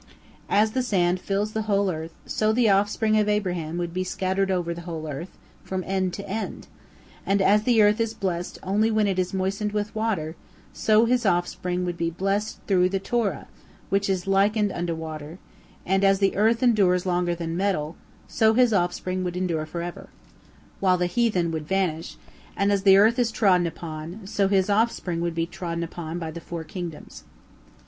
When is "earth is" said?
7.83-8.15, 22.97-23.31